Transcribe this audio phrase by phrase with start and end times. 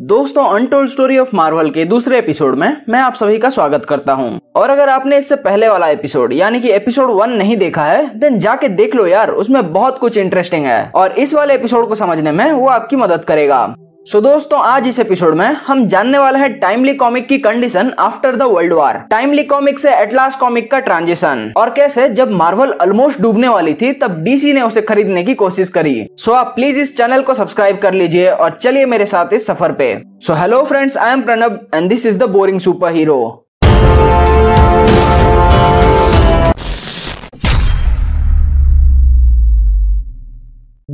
[0.00, 4.12] दोस्तों untold story of Marvel के दूसरे एपिसोड में मैं आप सभी का स्वागत करता
[4.12, 8.18] हूँ। और अगर आपने इससे पहले वाला एपिसोड यानी कि एपिसोड वन नहीं देखा है
[8.18, 11.94] देन जाके देख लो यार, उसमें बहुत कुछ इंटरेस्टिंग है। और इस वाले एपिसोड को
[11.94, 13.74] समझने में वो आपकी मदद करेगा।
[14.06, 17.92] सो so, दोस्तों आज इस एपिसोड में हम जानने वाले हैं टाइमली कॉमिक की condition
[17.98, 22.08] after the world war timely comic से एटलास कॉमिक का ट्रांजिशन और कैसे?
[22.08, 26.06] जब मार्वल ऑलमोस्ट डूबने वाली थी तब डीसी ने उसे खरीदने की कोशिश करी.
[26.18, 29.46] सो so, आप प्लीज़ इस चैनल को सब्सक्राइब कर लीजिए और चलिए मेरे साथ इस
[29.46, 29.94] सफ़र पे.
[30.20, 33.46] So hello friends I am Pranab and this is the boring super hero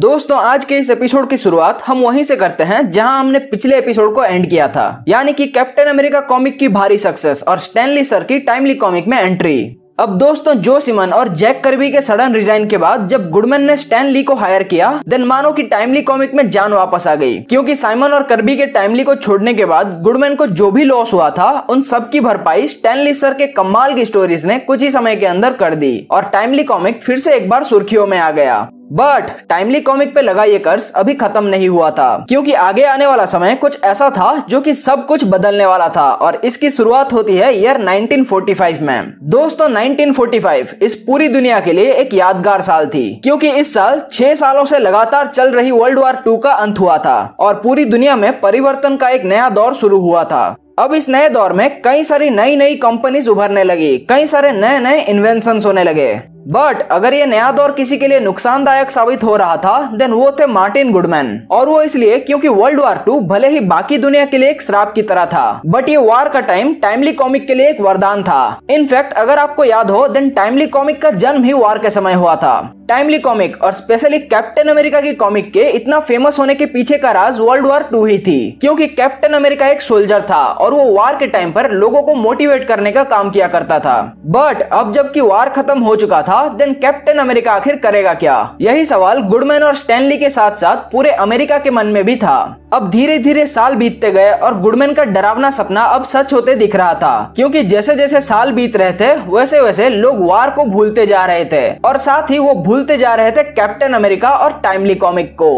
[0.06, 3.78] दोस्तों, आज के इस एपिसोड की शुरुआत हम वहीं से करते हैं, जहाँ हमने पिछले
[3.78, 8.05] एपिसोड को एंड किया था। यानी कि कैप्टन अमेरिका कॉमिक की भारी सक्सेस और स्टैनली
[8.05, 12.32] सर की टाइमली कॉमिक में एंट्री अब दोस्तों, जो सिमन और जैक करबी के सडन
[12.32, 16.02] रिजाइन के बाद जब गुडमैन ने स्टैन ली को हायर किया देन मानो कि टाइमली
[16.02, 19.65] कॉमिक में जान वापस आ गई। क्योंकि साइमन और करबी के टाइमली को छोड़ने के
[19.65, 23.46] बाद गुडमैन को जो भी लॉस हुआ था, उन सब की भरपाई स्टैनली सर के
[23.46, 27.18] कमाल की स्टोरीज ने कुछ ही समय के अंदर कर दी और टाइमली कॉमिक फिर
[27.18, 31.15] से एक बार सुर्खियों में आ गया। बट टाइमली कॉमिक पे लगा ये कर्ज अभी
[31.15, 35.04] खत्म नहीं हुआ था, क्योंकि आगे आने वाला समय कुछ ऐसा था जो कि सब
[35.06, 40.95] कुछ बदलने वाला था, और इसकी शुरुआत होती है ईयर 1945 में। दोस्तों 1945 इस
[40.96, 45.26] पूरी दुनिया के लिए एक यादगार साल थी, क्योंकि इस साल छह सालों से लगातार
[45.26, 49.09] चल रही वर्ल्ड वार टू का अंत हुआ था, और पूरी दुनिया में परिवर्तन का
[49.09, 52.74] एक नया दौर शुरू हुआ था। अब इस नए दौर में कई सारी नई नई
[52.76, 57.72] कंपनीज़ उभरने लगी, कई सारे नए नए इन्वेंशन होने लगे। बट अगर ये नया दौर
[57.72, 61.80] किसी के लिए नुकसानदायक साबित हो रहा था देन वो थे मार्टिन गुडमैन और वो
[61.82, 65.24] इसलिए क्योंकि वर्ल्ड वार टू भले ही बाकी दुनिया के लिए एक श्राप की तरह
[65.26, 69.38] था बट ये वार का टाइम टाइमली कॉमिक के लिए एक वरदान था। इनफैक्ट अगर
[69.38, 72.54] आपको याद हो देन टाइमली कॉमिक का जन्म ही वार के समय हुआ था।
[72.88, 77.10] टाइमली कॉमिक और स्पेशली कैप्टन अमेरिका की कॉमिक के इतना फ़ेमस होने के पीछे का
[77.12, 81.16] राज वर्ल्ड वार टू ही थी। क्योंकि कैप्टन अमेरिका एक सोल्जर था और वो वार
[81.16, 85.20] के टाइम पर लोगों को मोटिवेट करने का काम किया करता था। बट अब जबकि
[85.20, 88.56] वार खत्म हो चुका था देन कैप्टन अमेरिका आखिर करेगा क्या?
[88.60, 92.36] यही सवाल गुडमैन और स्टैनली के साथ साथ पूरे अमेरिका के मन में भी था।
[92.72, 96.76] अब धीरे धीरे साल बीतते गए और गुडमैन का डरावना सपना अब सच होते दिख
[96.76, 101.06] रहा था। क्योंकि जैसे जैसे साल बीत रहे थे वैसे वैसे लोग वार को भूलते
[101.06, 104.94] जा रहे थे। और साथ ही वो भूलते जा रहे थे कैप्टन अमेरिका और टाइमली
[104.94, 105.48] कॉमिक को।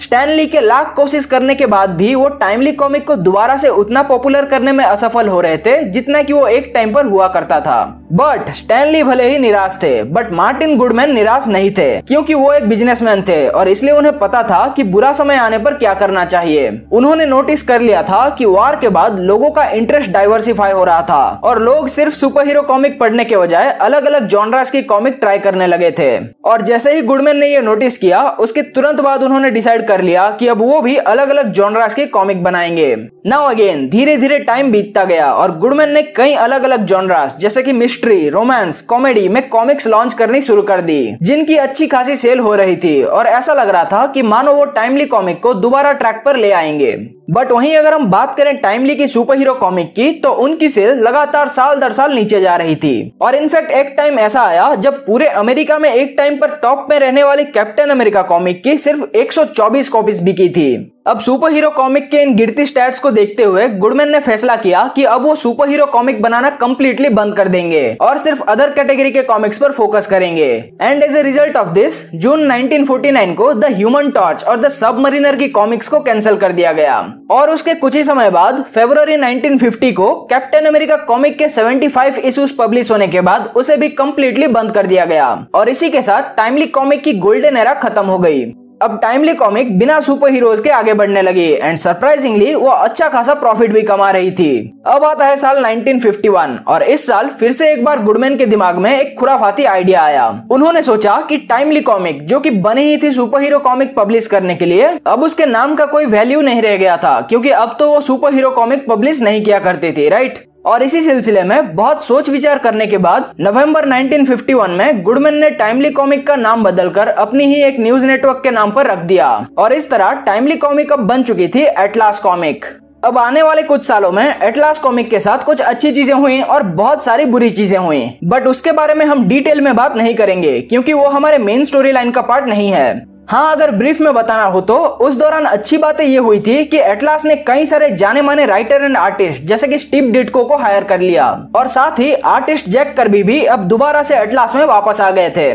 [0.00, 4.02] स्टैनली के लाख कोशिश करने के बाद भी वो टाइमली कॉमिक को दोबारा से उतना
[4.02, 7.60] पॉपुलर करने में असफल हो रहे थे, जितना कि वो एक टाइम पर हुआ करता
[7.60, 12.52] था। बट स्टैनली भले ही निराश थे बट मार्टिन गुडमैन निराश नहीं थे, क्योंकि वो
[12.52, 16.24] एक बिजनेसमैन थे, और इसलिए उन्हें पता था कि बुरा समय आने पर क्या करना
[16.24, 20.84] चाहिए। उन्होंने नोटिस कर लिया था कि वार के बाद लोगों का इंटरेस्ट डाइवर्सिफाई हो
[20.84, 24.82] रहा था, और लोग सिर्फ़ सुपर हीरो कॉमिक पढ़ने के बजाय अलग अलग जॉनरास की
[24.84, 29.00] कॉमिक ट्राई करने लगे थे। और जैसे ही गुडमैन ने ये नोटिस किया, उसके तुरंत
[29.00, 32.94] बाद उन्होंने डिसाइड कर लिया कि अब वो भी अलग अलग जॉनरास के कॉमिक बनाएँगे।
[33.26, 37.62] नाउ अगेन धीरे धीरे टाइम बीतता गया, और गुडमैन ने कई अलग अलग जॉनरास जैसे
[37.62, 42.38] कि मिस्ट्री रोमांस कॉमेडी में कॉमिक्स लॉन्च करनी शुरू कर दी, जिनकी अच्छी खासी सेल
[42.38, 45.92] हो रही थी। और ऐसा लग रहा था कि मानो वो टाइमली कॉमिक को दोबारा
[45.92, 49.94] ट्रैक पर ले आएँगे। बट वहीं अगर हम बात करें टाइमली की सुपर हीरो कॉमिक
[49.94, 53.94] की तो उनकी सेल लगातार साल दर साल नीचे जा रही थी। और इनफैक्ट एक
[53.96, 57.90] टाइम ऐसा आया, जब पूरे अमेरिका में एक टाइम पर टॉप में रहने वाली कैप्टन
[57.90, 62.66] अमेरिका कॉमिक की सिर्फ़ 124 कॉपीज बिकी थी। अब सुपर हीरो कॉमिक के इन गिरती
[62.66, 66.50] स्टैट्स को देखते हुए गुडमैन ने फैसला किया कि अब वो सुपर हीरो कॉमिक बनाना
[66.50, 70.48] कम्प्लीटली बंद कर देंगे और सिर्फ़ अदर कैटेगरी के कॉमिक्स पर फोकस करेंगे।
[70.82, 75.36] And as a result of this June 1949 को द ह्यूमन टॉर्च और द सबमरीनर
[75.36, 79.92] की कॉमिक्स को कैंसिल कर दिया गया। और उसके कुछ ही समय बाद फेब्रवरी 1950
[79.92, 84.72] को कैप्टन अमेरिका कॉमिक के 75 इश्यूज़ पब्लिश होने के बाद, उसे भी कम्प्लीटली बंद
[84.72, 88.54] कर दिया गया। और इसी के साथ टाइमली कॉमिक की गोल्डन एरा खत्म हो गई।
[88.82, 93.34] अब टाइमली कॉमिक बिना सुपर हीरोज के आगे बढ़ने लगी एंड सरप्राइजिंगली वो अच्छा खासा
[93.34, 97.70] प्रॉफिट भी कमा रही थी। अब आता है साल 1951 और इस साल फिर से
[97.72, 102.24] एक बार गुडमैन के दिमाग में एक खुराफाती आइडिया आया। उन्होंने सोचा कि टाइमली कॉमिक
[102.26, 105.74] जो कि बनी ही थी सुपर हीरो कॉमिक पब्लिश करने के लिए, अब उसके नाम
[105.74, 109.22] का कोई वैल्यू नहीं रह गया था, क्योंकि अब तो वो सुपर हीरो कॉमिक पब्लिश
[109.22, 113.32] नहीं किया करती थी राइट और इसी सिलसिले में बहुत सोच विचार करने के बाद
[113.40, 118.40] नवंबर 1951 में गुडमैन ने टाइमली कॉमिक का नाम बदलकर अपनी ही एक न्यूज़ नेटवर्क
[118.44, 119.26] के नाम पर रख दिया।
[119.58, 122.64] और इस तरह टाइमली कॉमिक अब बन चुकी थी एटलास कॉमिक।
[123.04, 126.62] अब आने वाले कुछ सालों में एटलास कॉमिक के साथ कुछ अच्छी चीज़ें हुई और
[126.74, 130.60] बहुत सारी बुरी चीज़ें हुई। बट उसके बारे में हम डिटेल में बात नहीं करेंगे,
[130.60, 134.44] क्योंकि वो हमारे मेन स्टोरी लाइन का पार्ट नहीं है। हाँ अगर ब्रीफ में बताना
[134.44, 138.22] हो तो उस दौरान अच्छी बातें ये हुई थी कि एटलास ने कई सारे जाने
[138.22, 141.26] माने राइटर एंड आर्टिस्ट जैसे कि स्टीव डिटको को हायर कर लिया।
[141.56, 145.30] और साथ ही आर्टिस्ट जैक करबी भी अब दोबारा से एटलास में वापस आ गए
[145.30, 145.52] थे।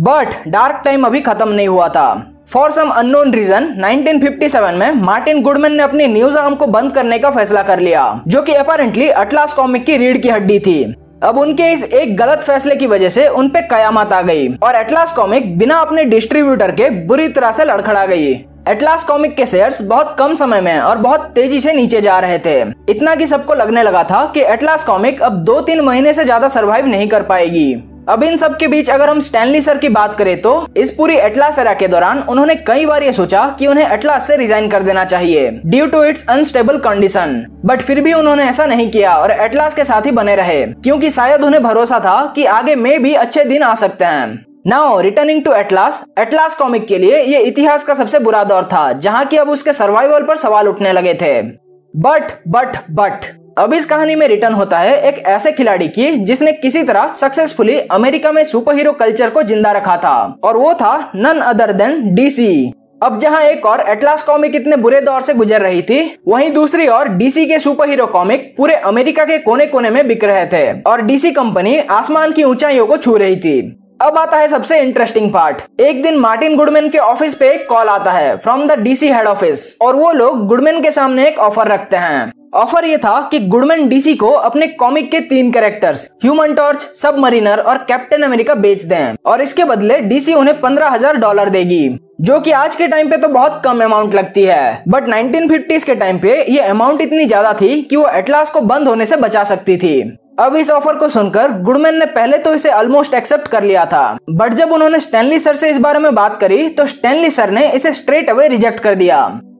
[0.00, 5.42] बट डार्क टाइम अभी खत्म नहीं हुआ था। फॉर सम अननोन रीजन 1957 में मार्टिन
[5.42, 9.08] गुडमैन ने अपनी न्यूज़ आर्म को बंद करने का फैसला कर लिया, जो कि अपेरेंटली
[9.08, 10.94] अटलास कॉमिक की रीढ़ की हड्डी थी।
[11.24, 14.76] अब उनके इस एक गलत फैसले की वजह से उन पे कयामत आ गई और
[14.76, 18.32] एटलास कॉमिक बिना अपने डिस्ट्रीब्यूटर के बुरी तरह से लड़खड़ा गई।
[18.68, 22.38] एटलास कॉमिक के शेयर्स बहुत कम समय में और बहुत तेज़ी से नीचे जा रहे
[22.38, 22.60] थे।
[22.90, 26.48] इतना कि सबको लगने लगा था कि एटलास कॉमिक अब दो तीन महीने से ज़्यादा
[26.48, 27.72] सरवाइव नहीं कर पाएगी।
[28.08, 31.16] अब इन सब के बीच अगर हम स्टैनली सर की बात करें तो इस पूरी
[31.16, 34.82] एटलास एरा के दौरान उन्होंने कई बार ये सोचा कि उन्हें एटलास से रिजाइन कर
[34.82, 39.30] देना चाहिए due to its unstable condition but फिर भी उन्होंने ऐसा नहीं किया और
[39.30, 43.12] एटलास के साथ ही बने रहे, क्योंकि शायद उन्हें भरोसा था कि आगे में भी
[43.14, 47.84] अच्छे दिन आ सकते हैं। Now returning to Atlas Atlas comic के लिए ये इतिहास
[47.84, 51.40] का सबसे बुरा दौर था, जहाँ की अब उसके सर्वाइवल पर सवाल उठने लगे थे।
[51.94, 53.24] बट बट बट
[53.58, 57.78] अब इस कहानी में रिटर्न होता है एक ऐसे खिलाड़ी की, जिसने किसी तरह सक्सेसफुली
[57.92, 62.14] अमेरिका में सुपर हीरो कल्चर को ज़िंदा रखा था। और वो था नन अदर देन
[62.14, 62.72] डीसी
[63.02, 66.88] अब जहाँ एक और एटलास कॉमिक इतने बुरे दौर से गुजर रही थी, वहीं दूसरी
[66.88, 70.80] ओर डीसी के सुपर हीरो कॉमिक पूरे अमेरिका के कोने कोने में बिक रहे थे।
[70.82, 73.60] और डीसी कंपनी आसमान की ऊंचाइयों को छू रही थी।
[74.02, 77.88] अब आता है सबसे इंटरेस्टिंग पार्ट एक दिन मार्टिन गुडमैन के ऑफ़िस पे एक कॉल
[77.88, 81.68] आता है from the DC head office और वो लोग गुडमैन के सामने एक ऑफ़र
[81.68, 86.54] रखते हैं। ऑफ़र ये था कि गुडमैन डीसी को अपने कॉमिक के तीन characters Human
[86.54, 91.16] Torch Sub Mariner और कैप्टन अमेरिका बेच दें। और इसके बदले डीसी उन्हें पंद्रह हज़ार
[91.16, 91.88] डॉलर देगी,
[92.20, 95.94] जो कि आज के टाइम पे तो बहुत कम अमाउंट लगती है। बट 1950s के
[95.94, 99.44] टाइम पे ये अमाउंट इतनी ज़्यादा थी कि वो एटलास को बंद होने से बचा
[99.44, 100.00] सकती थी।
[100.40, 104.18] अब इस ऑफ़र को सुनकर गुडमैन ने पहले तो इसे ऑलमोस्ट एक्सेप्ट कर लिया था।
[104.30, 107.70] बट जब उन्होंने स्टैनली सर से इस बारे में बात करी तो स्टैनली सर ने
[107.72, 109.18] इसे स्ट्रेट अवे रिजेक्ट कर दिया।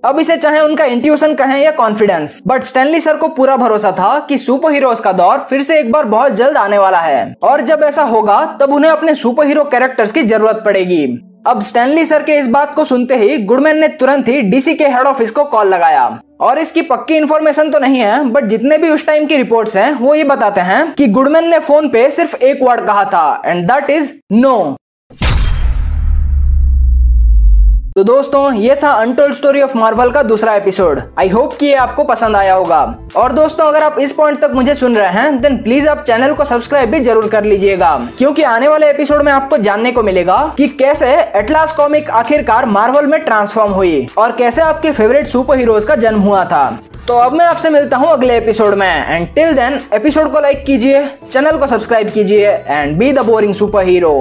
[0.09, 4.19] अब इसे चाहे उनका इंट्यूशन कहें या कॉन्फिडेंस बट स्टैनली सर को पूरा भरोसा था
[4.29, 7.61] कि सुपर हीरोज का दौर फिर से एक बार बहुत जल्द आने वाला है। और
[7.61, 11.05] जब ऐसा होगा, तब उन्हें अपने सुपर हीरो कैरेक्टर्स की ज़रूरत पड़ेगी।
[11.47, 14.87] अब स्टैनली सर के इस बात को सुनते ही गुडमैन ने तुरंत ही डीसी के
[14.87, 16.09] हेड ऑफ़िस को कॉल लगाया।
[16.41, 19.93] और इसकी पक्की इन्फॉर्मेशन तो नहीं है बट जितने भी उस टाइम की रिपोर्ट्स हैं,
[19.95, 23.65] वो ये बताते हैं कि गुडमैन ने फ़ोन पे सिर्फ़ एक वर्ड कहा था एंड
[23.67, 24.77] दैट इज़ नो
[27.99, 31.75] तो दोस्तों, ये था अनटोल्ड स्टोरी ऑफ़ मार्वल का दूसरा एपिसोड आई होप कि ये
[31.75, 32.79] आपको पसंद आया होगा.
[33.17, 36.35] और दोस्तों, अगर आप इस पॉइंट तक मुझे सुन रहे हैं देन प्लीज़ आप चैनल
[36.35, 37.91] को सब्सक्राइब भी ज़रूर कर लीजिएगा.
[38.19, 43.07] क्योंकि आने वाले एपिसोड में आपको जानने को मिलेगा कि कैसे एटलास कॉमिक आखिरकार मार्वल
[43.07, 46.69] में ट्रांसफॉर्म हुई और कैसे आपके फेवरेट सुपर हीरोज का जन्म हुआ था.
[47.09, 49.07] तो अब मैं आपसे मिलता हूँ अगले एपिसोड में.
[49.09, 53.55] एंड टिल देन एपिसोड को लाइक कीजिए चैनल को सब्सक्राइब कीजिए and be the boring
[53.55, 54.15] super hero